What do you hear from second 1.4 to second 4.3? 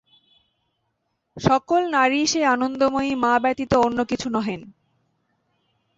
সকল নারীই সেই আনন্দময়ী মা ব্যতীত অন্য কিছু